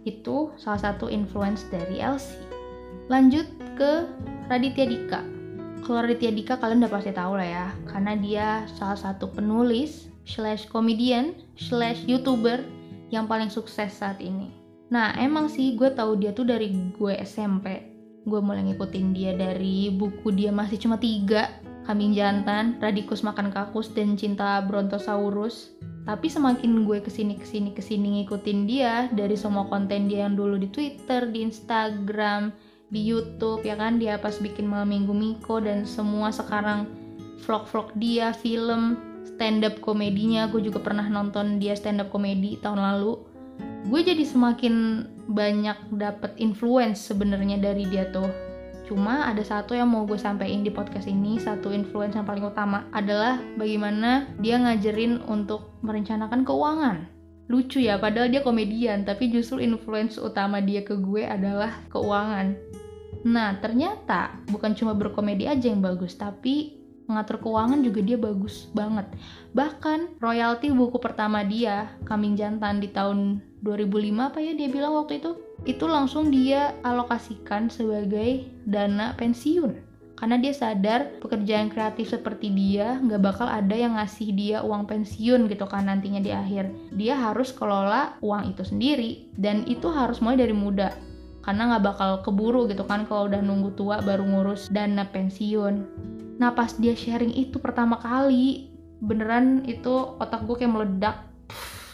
Itu 0.04 0.52
salah 0.60 0.92
satu 0.92 1.08
influence 1.08 1.64
dari 1.72 2.02
LC 2.02 2.36
lanjut 3.10 3.48
ke 3.76 4.06
Raditya 4.48 4.86
Dika. 4.86 5.20
Kalau 5.82 6.06
Raditya 6.06 6.30
Dika 6.30 6.54
kalian 6.60 6.86
udah 6.86 6.92
pasti 6.92 7.10
tahu 7.10 7.34
lah 7.36 7.48
ya 7.48 7.66
karena 7.90 8.12
dia 8.16 8.46
salah 8.78 8.98
satu 8.98 9.28
penulis 9.32 10.06
slash 10.22 10.70
komedian 10.70 11.34
slash 11.58 12.06
youtuber 12.06 12.62
yang 13.10 13.26
paling 13.26 13.50
sukses 13.50 13.90
saat 13.92 14.22
ini. 14.22 14.54
Nah 14.92 15.16
emang 15.18 15.48
sih 15.48 15.74
gue 15.74 15.90
tahu 15.92 16.20
dia 16.20 16.30
tuh 16.36 16.46
dari 16.46 16.70
gue 16.94 17.14
SMP 17.24 17.92
gue 18.22 18.40
mulai 18.40 18.62
ngikutin 18.70 19.06
dia 19.10 19.34
dari 19.34 19.90
buku 19.90 20.30
dia 20.30 20.54
masih 20.54 20.78
cuma 20.78 20.94
tiga 20.94 21.50
kambing 21.84 22.14
jantan, 22.14 22.78
radikus 22.78 23.26
makan 23.26 23.50
kakus, 23.50 23.90
dan 23.90 24.14
cinta 24.14 24.62
brontosaurus. 24.62 25.74
Tapi 26.02 26.26
semakin 26.26 26.82
gue 26.82 26.98
ke 26.98 27.10
sini 27.10 27.38
ke 27.38 27.46
sini 27.46 27.70
ke 27.70 27.78
sini 27.78 28.22
ngikutin 28.22 28.66
dia 28.66 29.06
dari 29.14 29.38
semua 29.38 29.70
konten 29.70 30.10
dia 30.10 30.26
yang 30.26 30.34
dulu 30.34 30.58
di 30.58 30.66
Twitter, 30.66 31.30
di 31.30 31.46
Instagram, 31.46 32.50
di 32.90 33.06
YouTube 33.06 33.62
ya 33.62 33.78
kan 33.78 34.02
dia 34.02 34.18
pas 34.18 34.34
bikin 34.34 34.66
malam 34.66 34.90
minggu 34.90 35.14
Miko 35.14 35.62
dan 35.62 35.86
semua 35.86 36.34
sekarang 36.34 36.90
vlog-vlog 37.46 37.94
dia, 37.98 38.34
film, 38.34 38.98
stand 39.22 39.62
up 39.62 39.78
komedinya. 39.78 40.50
Gue 40.50 40.66
juga 40.66 40.82
pernah 40.82 41.06
nonton 41.06 41.62
dia 41.62 41.78
stand 41.78 42.02
up 42.02 42.10
komedi 42.10 42.58
tahun 42.58 42.82
lalu. 42.82 43.22
Gue 43.86 44.02
jadi 44.02 44.26
semakin 44.26 45.06
banyak 45.30 45.94
dapet 45.94 46.34
influence 46.38 46.98
sebenarnya 47.10 47.62
dari 47.62 47.86
dia 47.86 48.10
tuh 48.10 48.51
Cuma 48.92 49.24
ada 49.24 49.40
satu 49.40 49.72
yang 49.72 49.88
mau 49.88 50.04
gue 50.04 50.20
sampaikan 50.20 50.60
di 50.60 50.68
podcast 50.68 51.08
ini, 51.08 51.40
satu 51.40 51.72
influence 51.72 52.12
yang 52.12 52.28
paling 52.28 52.44
utama 52.44 52.84
adalah 52.92 53.40
bagaimana 53.56 54.28
dia 54.36 54.60
ngajarin 54.60 55.24
untuk 55.32 55.80
merencanakan 55.80 56.44
keuangan. 56.44 57.08
Lucu 57.48 57.80
ya, 57.80 57.96
padahal 57.96 58.28
dia 58.28 58.44
komedian, 58.44 59.08
tapi 59.08 59.32
justru 59.32 59.64
influence 59.64 60.20
utama 60.20 60.60
dia 60.60 60.84
ke 60.84 60.92
gue 61.00 61.24
adalah 61.24 61.72
keuangan. 61.88 62.52
Nah, 63.24 63.56
ternyata 63.64 64.36
bukan 64.52 64.76
cuma 64.76 64.92
berkomedi 64.92 65.48
aja 65.48 65.72
yang 65.72 65.80
bagus, 65.80 66.12
tapi 66.12 66.76
mengatur 67.08 67.40
keuangan 67.40 67.80
juga 67.80 68.04
dia 68.04 68.20
bagus 68.20 68.68
banget. 68.76 69.08
Bahkan 69.56 70.20
royalti 70.20 70.68
buku 70.68 71.00
pertama 71.00 71.40
dia, 71.48 71.96
Kambing 72.04 72.36
Jantan 72.36 72.76
di 72.76 72.92
tahun 72.92 73.40
2005 73.64 74.28
apa 74.28 74.38
ya 74.44 74.52
dia 74.52 74.68
bilang 74.68 75.00
waktu 75.00 75.16
itu 75.16 75.32
itu 75.62 75.86
langsung 75.86 76.34
dia 76.34 76.74
alokasikan 76.82 77.70
sebagai 77.70 78.46
dana 78.66 79.14
pensiun. 79.14 79.94
Karena 80.18 80.38
dia 80.38 80.54
sadar 80.54 81.18
pekerjaan 81.18 81.66
kreatif 81.66 82.14
seperti 82.14 82.46
dia 82.54 82.94
nggak 83.02 83.22
bakal 83.22 83.50
ada 83.50 83.74
yang 83.74 83.98
ngasih 83.98 84.30
dia 84.30 84.62
uang 84.62 84.86
pensiun 84.86 85.50
gitu 85.50 85.66
kan 85.66 85.90
nantinya 85.90 86.22
di 86.22 86.30
akhir. 86.30 86.70
Dia 86.94 87.18
harus 87.18 87.50
kelola 87.50 88.14
uang 88.22 88.54
itu 88.54 88.62
sendiri 88.62 89.34
dan 89.34 89.66
itu 89.66 89.90
harus 89.90 90.22
mulai 90.22 90.38
dari 90.46 90.54
muda. 90.54 90.94
Karena 91.42 91.74
nggak 91.74 91.82
bakal 91.82 92.10
keburu 92.22 92.70
gitu 92.70 92.86
kan 92.86 93.02
kalau 93.10 93.26
udah 93.26 93.42
nunggu 93.42 93.74
tua 93.74 93.98
baru 93.98 94.22
ngurus 94.22 94.70
dana 94.70 95.02
pensiun. 95.10 95.74
Nah 96.38 96.54
pas 96.54 96.70
dia 96.78 96.94
sharing 96.94 97.34
itu 97.34 97.58
pertama 97.58 97.98
kali 97.98 98.70
beneran 99.02 99.66
itu 99.66 100.14
otak 100.22 100.46
gue 100.46 100.62
kayak 100.62 100.70
meledak 100.70 101.16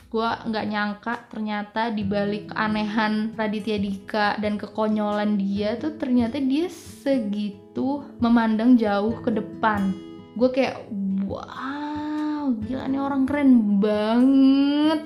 gue 0.08 0.24
nggak 0.24 0.66
nyangka 0.72 1.14
ternyata 1.28 1.92
dibalik 1.92 2.48
keanehan 2.48 3.36
Raditya 3.36 3.76
Dika 3.76 4.40
dan 4.40 4.56
kekonyolan 4.56 5.36
dia 5.36 5.76
tuh 5.76 6.00
ternyata 6.00 6.40
dia 6.40 6.64
segitu 6.72 8.08
memandang 8.16 8.80
jauh 8.80 9.12
ke 9.20 9.28
depan. 9.28 9.92
Gue 10.32 10.48
kayak 10.48 10.88
wow 11.28 12.48
gila 12.64 12.88
nih 12.88 13.00
orang 13.04 13.28
keren 13.28 13.76
banget. 13.84 15.00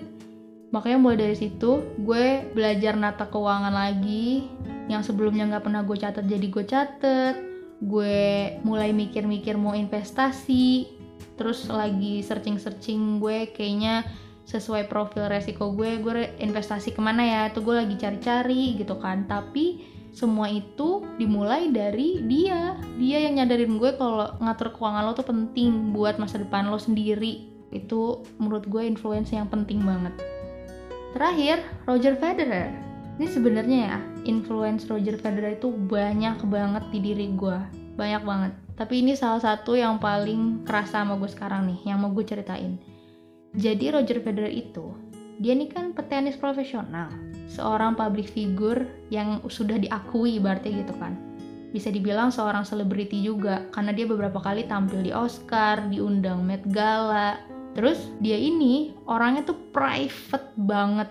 Makanya 0.70 0.98
mulai 1.02 1.18
dari 1.18 1.34
situ 1.34 1.82
gue 1.98 2.46
belajar 2.54 2.94
nata 2.94 3.26
keuangan 3.26 3.74
lagi. 3.74 4.46
Yang 4.86 5.10
sebelumnya 5.10 5.50
nggak 5.50 5.66
pernah 5.66 5.82
gue 5.82 5.98
catat 5.98 6.24
jadi 6.30 6.46
gue 6.46 6.64
catet 6.66 7.36
gue 7.82 8.54
mulai 8.62 8.94
mikir-mikir 8.94 9.58
mau 9.58 9.74
investasi. 9.74 10.86
Terus 11.34 11.66
lagi 11.66 12.22
searching-searching 12.22 13.18
gue 13.18 13.50
kayaknya 13.50 14.06
sesuai 14.52 14.92
profil 14.92 15.32
resiko 15.32 15.72
gue 15.72 15.96
gue 16.04 16.36
investasi 16.36 16.92
ke 16.92 17.00
mana 17.00 17.24
ya 17.24 17.40
itu 17.48 17.64
gue 17.64 17.72
lagi 17.72 17.96
cari-cari 17.96 18.76
gitu 18.76 19.00
kan. 19.00 19.24
Tapi 19.24 19.80
semua 20.12 20.52
itu 20.52 21.00
dimulai 21.16 21.72
dari 21.72 22.20
dia. 22.28 22.76
Dia 23.00 23.24
yang 23.24 23.40
nyadarin 23.40 23.80
gue 23.80 23.96
kalau 23.96 24.28
ngatur 24.44 24.76
keuangan 24.76 25.08
lo 25.08 25.16
tuh 25.16 25.24
penting 25.24 25.96
buat 25.96 26.20
masa 26.20 26.36
depan 26.36 26.68
lo 26.68 26.76
sendiri. 26.76 27.48
Itu 27.72 28.28
menurut 28.36 28.68
gue 28.68 28.84
influence 28.84 29.32
yang 29.32 29.48
penting 29.48 29.80
banget. 29.80 30.12
Terakhir 31.16 31.64
Roger 31.88 32.12
Federer. 32.20 32.68
Ini 33.16 33.26
sebenarnya 33.28 33.78
ya 33.88 33.98
influence 34.28 34.84
Roger 34.88 35.16
Federer 35.16 35.56
itu 35.56 35.72
banyak 35.72 36.44
banget 36.44 36.84
di 36.92 36.98
diri 37.00 37.32
gue. 37.32 37.58
Banyak 37.96 38.22
banget. 38.24 38.52
Tapi 38.76 39.00
ini 39.00 39.16
salah 39.16 39.40
satu 39.40 39.76
yang 39.76 39.96
paling 39.96 40.64
kerasa 40.68 41.04
sama 41.04 41.16
gue 41.16 41.28
sekarang 41.28 41.68
nih 41.72 41.92
yang 41.92 42.00
mau 42.00 42.12
gue 42.12 42.24
ceritain 42.24 42.91
jadi 43.52 43.92
Roger 43.92 44.24
Federer 44.24 44.48
itu, 44.48 44.96
dia 45.36 45.52
ini 45.52 45.68
kan 45.68 45.92
petenis 45.92 46.40
profesional, 46.40 47.12
seorang 47.52 47.92
public 47.92 48.32
figure 48.32 48.88
yang 49.12 49.44
sudah 49.48 49.76
diakui 49.76 50.40
berarti 50.40 50.72
gitu 50.72 50.94
kan. 50.96 51.18
Bisa 51.72 51.88
dibilang 51.88 52.28
seorang 52.28 52.64
selebriti 52.68 53.20
juga, 53.24 53.64
karena 53.72 53.96
dia 53.96 54.04
beberapa 54.04 54.40
kali 54.40 54.68
tampil 54.68 55.04
di 55.04 55.12
Oscar, 55.12 55.88
diundang 55.88 56.44
Met 56.44 56.64
Gala. 56.68 57.40
Terus 57.72 58.12
dia 58.20 58.36
ini 58.36 58.92
orangnya 59.08 59.48
tuh 59.48 59.56
private 59.72 60.52
banget. 60.60 61.08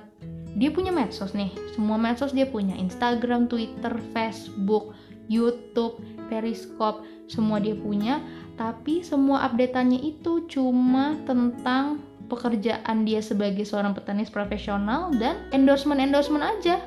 Dia 0.53 0.69
punya 0.69 0.93
medsos 0.93 1.33
nih, 1.33 1.49
semua 1.73 1.97
medsos 1.97 2.33
dia 2.33 2.45
punya, 2.45 2.77
Instagram, 2.77 3.49
Twitter, 3.49 3.97
Facebook, 4.13 4.93
YouTube, 5.31 5.97
Periscope, 6.29 7.07
semua 7.25 7.57
dia 7.57 7.73
punya, 7.73 8.19
tapi 8.59 9.01
semua 9.01 9.47
updateannya 9.47 9.97
itu 10.03 10.45
cuma 10.51 11.17
tentang 11.23 12.03
pekerjaan 12.31 13.03
dia 13.03 13.19
sebagai 13.19 13.67
seorang 13.67 13.91
petenis 13.91 14.31
profesional 14.31 15.11
dan 15.19 15.51
endorsement-endorsement 15.51 16.39
aja. 16.39 16.79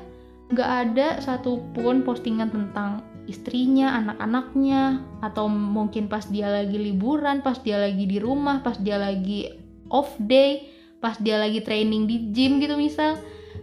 Gak 0.49 0.71
ada 0.89 1.21
satupun 1.21 2.01
postingan 2.01 2.49
tentang 2.49 3.05
istrinya, 3.29 3.97
anak-anaknya, 4.01 5.01
atau 5.21 5.45
mungkin 5.49 6.09
pas 6.09 6.25
dia 6.29 6.49
lagi 6.49 6.77
liburan, 6.77 7.45
pas 7.45 7.57
dia 7.61 7.77
lagi 7.77 8.05
di 8.05 8.17
rumah, 8.21 8.61
pas 8.61 8.77
dia 8.77 8.97
lagi 8.97 9.49
off 9.89 10.13
day, 10.21 10.69
pas 11.01 11.17
dia 11.17 11.37
lagi 11.37 11.61
training 11.61 12.05
di 12.05 12.29
gym 12.33 12.57
gitu 12.61 12.77
misal. 12.77 13.17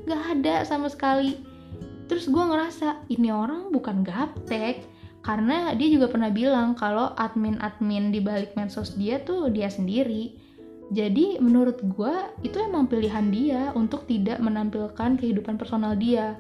Gak 0.07 0.39
ada 0.39 0.67
sama 0.67 0.91
sekali. 0.91 1.39
Terus 2.11 2.27
gue 2.27 2.43
ngerasa 2.43 3.07
ini 3.11 3.31
orang 3.31 3.71
bukan 3.71 4.03
gaptek, 4.03 4.83
karena 5.23 5.71
dia 5.79 5.87
juga 5.87 6.11
pernah 6.11 6.35
bilang 6.35 6.75
kalau 6.75 7.15
admin-admin 7.15 8.11
di 8.11 8.19
balik 8.19 8.59
medsos 8.59 8.99
dia 8.99 9.23
tuh 9.23 9.55
dia 9.55 9.71
sendiri. 9.71 10.35
Jadi 10.93 11.41
menurut 11.41 11.81
gue 11.81 12.15
itu 12.45 12.61
emang 12.61 12.85
pilihan 12.85 13.33
dia 13.33 13.73
untuk 13.73 14.05
tidak 14.05 14.37
menampilkan 14.45 15.17
kehidupan 15.17 15.57
personal 15.57 15.97
dia. 15.97 16.37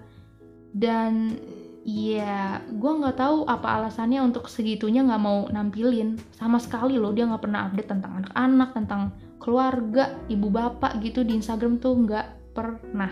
Dan 0.77 1.41
Iya, 1.83 2.63
gue 2.71 2.93
nggak 2.95 3.19
tahu 3.19 3.43
apa 3.51 3.83
alasannya 3.83 4.23
untuk 4.23 4.47
segitunya 4.47 5.03
nggak 5.03 5.19
mau 5.19 5.51
nampilin 5.51 6.15
sama 6.31 6.63
sekali 6.63 6.95
loh 6.95 7.11
dia 7.11 7.27
nggak 7.27 7.43
pernah 7.43 7.67
update 7.67 7.91
tentang 7.91 8.23
anak-anak, 8.23 8.71
tentang 8.71 9.03
keluarga, 9.43 10.15
ibu 10.31 10.47
bapak 10.47 11.03
gitu 11.03 11.27
di 11.27 11.43
Instagram 11.43 11.83
tuh 11.83 12.07
nggak 12.07 12.55
pernah. 12.55 13.11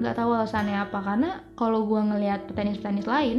Nggak 0.00 0.16
tahu 0.16 0.30
alasannya 0.32 0.80
apa 0.80 0.98
karena 1.04 1.30
kalau 1.60 1.84
gue 1.84 2.00
ngelihat 2.00 2.48
petenis-petenis 2.48 3.04
lain, 3.04 3.38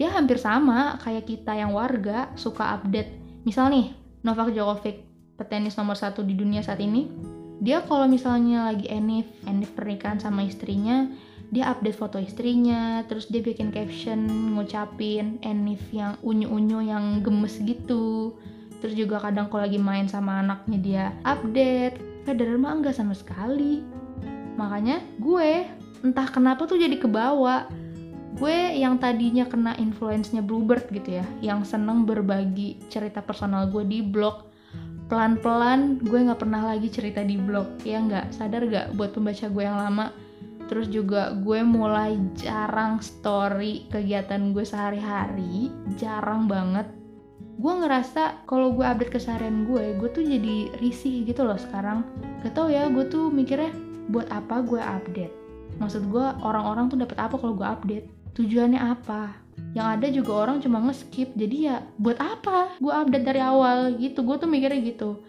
dia 0.00 0.08
hampir 0.16 0.40
sama 0.40 0.96
kayak 1.04 1.28
kita 1.28 1.52
yang 1.52 1.76
warga 1.76 2.32
suka 2.40 2.80
update. 2.80 3.20
Misal 3.44 3.68
nih 3.68 3.92
Novak 4.24 4.56
Djokovic, 4.56 5.09
petenis 5.40 5.80
nomor 5.80 5.96
satu 5.96 6.20
di 6.20 6.36
dunia 6.36 6.60
saat 6.60 6.84
ini, 6.84 7.08
dia 7.64 7.80
kalau 7.88 8.04
misalnya 8.04 8.68
lagi 8.68 8.84
enif, 8.92 9.24
enif 9.48 9.72
pernikahan 9.72 10.20
sama 10.20 10.44
istrinya, 10.44 11.08
dia 11.50 11.66
update 11.66 11.98
foto 11.98 12.22
istrinya 12.22 13.02
terus 13.10 13.26
dia 13.26 13.42
bikin 13.42 13.74
caption 13.74 14.22
ngucapin 14.54 15.42
Enif 15.42 15.82
yang 15.90 16.14
unyu-unyu 16.22 16.78
yang 16.86 17.26
gemes 17.26 17.58
gitu. 17.66 18.38
Terus 18.78 18.94
juga 18.94 19.18
kadang 19.18 19.50
kalau 19.50 19.66
lagi 19.66 19.76
main 19.76 20.06
sama 20.06 20.40
anaknya 20.40 20.78
dia 20.78 21.04
update. 21.26 21.98
Federer 22.22 22.54
mah 22.54 22.78
enggak 22.78 22.94
sama 22.94 23.18
sekali. 23.18 23.82
Makanya 24.54 25.02
gue 25.18 25.66
entah 26.06 26.30
kenapa 26.30 26.70
tuh 26.70 26.78
jadi 26.78 26.94
kebawa. 26.96 27.66
Gue 28.38 28.78
yang 28.78 29.02
tadinya 29.02 29.42
kena 29.44 29.74
influence-nya 29.74 30.40
Bluebird 30.40 30.86
gitu 30.94 31.18
ya 31.18 31.26
yang 31.42 31.66
seneng 31.66 32.06
berbagi 32.06 32.78
cerita 32.86 33.18
personal 33.20 33.66
gue 33.68 33.82
di 33.82 34.06
blog 34.06 34.49
pelan-pelan 35.10 35.98
gue 36.06 36.22
nggak 36.22 36.38
pernah 36.38 36.70
lagi 36.70 36.86
cerita 36.86 37.26
di 37.26 37.34
blog 37.34 37.82
ya 37.82 37.98
nggak? 37.98 38.30
Sadar 38.30 38.62
gak 38.70 38.94
buat 38.94 39.10
pembaca 39.10 39.50
gue 39.50 39.64
yang 39.66 39.74
lama? 39.74 40.14
Terus 40.70 40.86
juga 40.86 41.34
gue 41.34 41.66
mulai 41.66 42.14
jarang 42.38 43.02
story 43.02 43.90
kegiatan 43.90 44.54
gue 44.54 44.62
sehari-hari 44.62 45.74
jarang 45.98 46.46
banget. 46.46 46.86
Gue 47.58 47.74
ngerasa 47.74 48.46
kalau 48.46 48.70
gue 48.70 48.86
update 48.86 49.18
keseharian 49.18 49.66
gue 49.66 49.98
gue 49.98 50.08
tuh 50.14 50.22
jadi 50.22 50.78
risih 50.78 51.26
gitu 51.26 51.42
loh 51.42 51.58
sekarang. 51.58 52.06
Gak 52.46 52.54
tau 52.54 52.70
ya 52.70 52.86
gue 52.86 53.02
tuh 53.10 53.34
mikirnya 53.34 53.74
buat 54.14 54.30
apa 54.30 54.62
gue 54.62 54.78
update? 54.78 55.34
Maksud 55.82 56.06
gue 56.06 56.26
orang-orang 56.46 56.86
tuh 56.86 57.02
dapat 57.02 57.18
apa 57.18 57.34
kalau 57.34 57.58
gue 57.58 57.66
update? 57.66 58.06
Tujuannya 58.38 58.78
apa 58.78 59.49
yang 59.70 59.86
ada 59.98 60.10
juga 60.10 60.46
orang 60.46 60.58
cuma 60.58 60.82
nge-skip. 60.82 61.30
Jadi 61.38 61.70
ya 61.70 61.86
buat 61.94 62.18
apa? 62.18 62.74
Gue 62.82 62.90
update 62.90 63.26
dari 63.26 63.38
awal 63.38 63.94
gitu. 64.02 64.26
Gue 64.26 64.34
tuh 64.42 64.50
mikirnya 64.50 64.82
gitu. 64.82 65.22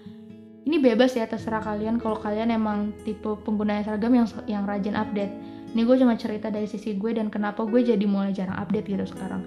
Ini 0.66 0.78
bebas 0.82 1.14
ya 1.14 1.30
terserah 1.30 1.62
kalian. 1.62 2.02
Kalau 2.02 2.18
kalian 2.18 2.50
emang 2.50 2.94
tipe 3.06 3.38
pengguna 3.46 3.82
Instagram 3.82 4.26
yang 4.26 4.28
yang 4.50 4.64
rajin 4.66 4.98
update. 4.98 5.34
Ini 5.72 5.82
gue 5.86 5.96
cuma 6.02 6.18
cerita 6.18 6.50
dari 6.50 6.66
sisi 6.66 6.98
gue 6.98 7.14
dan 7.14 7.30
kenapa 7.30 7.64
gue 7.64 7.86
jadi 7.86 8.02
mulai 8.10 8.34
jarang 8.34 8.58
update 8.58 8.90
gitu 8.90 9.06
sekarang. 9.06 9.46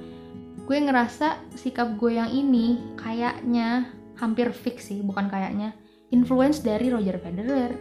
Gue 0.65 0.79
ngerasa 0.81 1.43
sikap 1.59 1.99
gue 1.99 2.17
yang 2.17 2.31
ini 2.31 2.95
kayaknya 2.95 3.91
hampir 4.23 4.55
fix 4.55 4.95
sih. 4.95 5.03
Bukan 5.03 5.27
kayaknya. 5.27 5.75
Influence 6.15 6.63
dari 6.63 6.95
Roger 6.95 7.19
Federer. 7.19 7.75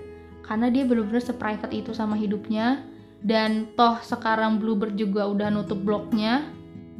Karena 0.43 0.67
dia 0.73 0.83
bener-bener 0.83 1.21
seprivate 1.21 1.71
itu 1.77 1.93
sama 1.93 2.17
hidupnya. 2.17 2.81
Dan 3.23 3.71
toh 3.77 4.01
sekarang 4.01 4.59
Bluebird 4.59 4.99
juga 4.99 5.29
udah 5.29 5.47
nutup 5.47 5.79
blognya 5.79 6.43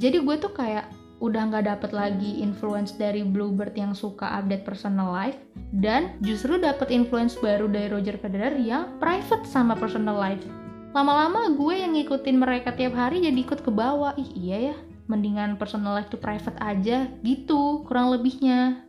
jadi 0.02 0.22
gue 0.22 0.36
tuh 0.42 0.54
kayak 0.54 0.90
udah 1.24 1.48
nggak 1.48 1.66
dapet 1.72 1.92
lagi 1.96 2.44
influence 2.44 3.00
dari 3.00 3.24
Bluebird 3.24 3.72
yang 3.80 3.96
suka 3.96 4.28
update 4.44 4.68
personal 4.68 5.08
life 5.08 5.40
dan 5.80 6.20
justru 6.20 6.60
dapet 6.60 6.92
influence 6.92 7.40
baru 7.40 7.72
dari 7.72 7.88
Roger 7.88 8.20
Federer 8.20 8.60
yang 8.60 9.00
private 9.00 9.48
sama 9.48 9.72
personal 9.80 10.20
life. 10.20 10.44
Lama-lama 10.92 11.56
gue 11.56 11.74
yang 11.80 11.96
ngikutin 11.96 12.38
mereka 12.38 12.76
tiap 12.76 12.94
hari 12.94 13.24
jadi 13.24 13.40
ikut 13.40 13.64
ke 13.66 13.72
bawah. 13.72 14.14
Ih 14.20 14.30
iya 14.36 14.58
ya, 14.74 14.76
mendingan 15.08 15.56
personal 15.56 15.96
life 15.96 16.12
to 16.12 16.20
private 16.20 16.60
aja 16.60 17.08
gitu 17.24 17.88
kurang 17.88 18.12
lebihnya. 18.14 18.84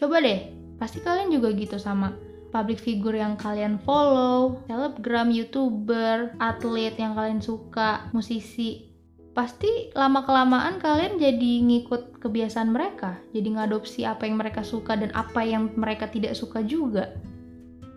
Coba 0.00 0.24
deh, 0.24 0.48
pasti 0.80 1.04
kalian 1.04 1.28
juga 1.28 1.52
gitu 1.52 1.76
sama 1.76 2.16
public 2.56 2.80
figure 2.80 3.20
yang 3.20 3.36
kalian 3.36 3.76
follow, 3.84 4.64
selebgram, 4.64 5.28
youtuber, 5.28 6.32
atlet 6.40 6.96
yang 6.96 7.12
kalian 7.12 7.44
suka, 7.44 8.08
musisi 8.16 8.95
pasti 9.36 9.92
lama 9.92 10.24
kelamaan 10.24 10.80
kalian 10.80 11.20
jadi 11.20 11.52
ngikut 11.60 12.24
kebiasaan 12.24 12.72
mereka 12.72 13.20
jadi 13.36 13.52
ngadopsi 13.52 14.08
apa 14.08 14.24
yang 14.24 14.40
mereka 14.40 14.64
suka 14.64 14.96
dan 14.96 15.12
apa 15.12 15.44
yang 15.44 15.68
mereka 15.76 16.08
tidak 16.08 16.32
suka 16.32 16.64
juga. 16.64 17.12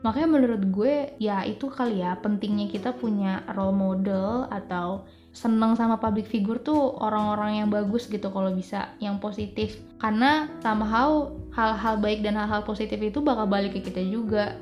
Makanya 0.03 0.29
menurut 0.31 0.63
gue 0.71 1.15
ya 1.19 1.43
itu 1.43 1.67
kali 1.67 2.03
ya 2.03 2.15
pentingnya 2.19 2.71
kita 2.71 2.95
punya 2.95 3.43
role 3.55 3.75
model 3.75 4.47
atau 4.51 5.03
seneng 5.35 5.75
sama 5.75 5.99
public 5.99 6.27
figure 6.27 6.59
tuh 6.59 6.95
orang-orang 7.03 7.63
yang 7.63 7.67
bagus 7.67 8.07
gitu 8.07 8.31
kalau 8.31 8.51
bisa 8.55 8.95
yang 9.03 9.19
positif. 9.19 9.75
Karena 9.99 10.47
somehow 10.63 11.35
hal-hal 11.51 11.99
baik 11.99 12.23
dan 12.23 12.39
hal-hal 12.39 12.63
positif 12.63 12.95
itu 12.99 13.19
bakal 13.19 13.43
balik 13.43 13.75
ke 13.75 13.91
kita 13.91 13.99
juga. 14.07 14.55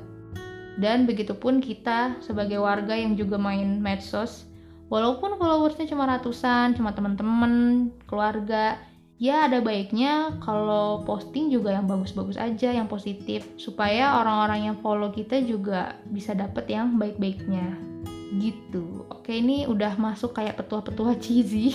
Dan 0.78 1.06
begitupun 1.06 1.62
kita 1.62 2.18
sebagai 2.18 2.58
warga 2.58 2.94
yang 2.98 3.14
juga 3.14 3.38
main 3.38 3.78
medsos 3.78 4.47
walaupun 4.88 5.36
followersnya 5.36 5.88
cuma 5.88 6.08
ratusan 6.08 6.76
cuma 6.76 6.92
teman-teman 6.92 7.88
keluarga 8.08 8.80
ya 9.18 9.50
ada 9.50 9.58
baiknya 9.58 10.38
kalau 10.38 11.02
posting 11.02 11.50
juga 11.50 11.74
yang 11.74 11.90
bagus-bagus 11.90 12.38
aja 12.38 12.70
yang 12.70 12.86
positif 12.86 13.44
supaya 13.58 14.14
orang-orang 14.22 14.70
yang 14.72 14.76
follow 14.78 15.10
kita 15.10 15.42
juga 15.42 15.98
bisa 16.06 16.32
dapet 16.38 16.70
yang 16.70 16.96
baik-baiknya. 16.96 17.74
Gitu. 18.38 19.08
Oke 19.10 19.42
ini 19.42 19.66
udah 19.66 19.98
masuk 19.98 20.38
kayak 20.38 20.62
petua-petua 20.62 21.18
cheesy. 21.22 21.74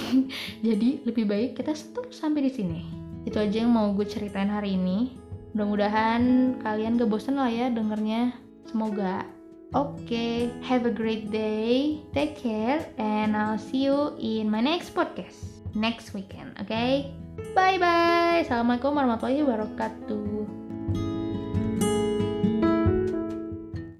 Jadi 0.63 1.03
lebih 1.03 1.27
baik 1.27 1.59
kita 1.59 1.75
stop 1.75 2.15
sampai 2.15 2.47
di 2.47 2.51
sini. 2.51 2.81
Itu 3.27 3.43
aja 3.43 3.63
yang 3.67 3.75
mau 3.75 3.91
gue 3.91 4.07
ceritain 4.07 4.49
hari 4.49 4.79
ini. 4.79 5.19
Mudah-mudahan 5.53 6.55
kalian 6.63 6.97
gak 6.97 7.11
bosan 7.11 7.37
lah 7.37 7.51
ya 7.51 7.67
dengernya. 7.69 8.33
Semoga 8.63 9.27
Okay, 9.73 10.53
have 10.61 10.85
a 10.85 10.93
great 10.93 11.33
day. 11.33 11.97
Take 12.13 12.37
care, 12.37 12.85
and 13.01 13.33
I'll 13.33 13.57
see 13.57 13.89
you 13.89 14.13
in 14.21 14.45
my 14.45 14.61
next 14.61 14.93
podcast 14.93 15.65
next 15.73 16.13
weekend. 16.13 16.53
Okay, 16.61 17.09
bye 17.57 17.81
bye. 17.81 18.45
Assalamualaikum 18.45 18.93
warahmatullahi 18.93 19.41
wabarakatuh. 19.41 20.62